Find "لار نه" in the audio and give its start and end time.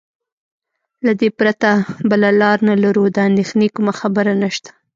2.41-2.75